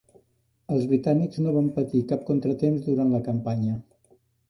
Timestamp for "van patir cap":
1.59-2.27